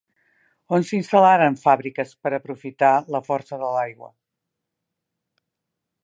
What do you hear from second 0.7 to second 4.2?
On s'instal·laren fabriques per aprofitat la força de l'aigua?